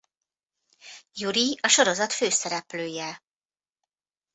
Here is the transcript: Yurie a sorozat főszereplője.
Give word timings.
Yurie 1.13 1.55
a 1.61 1.67
sorozat 1.67 2.13
főszereplője. 2.13 3.23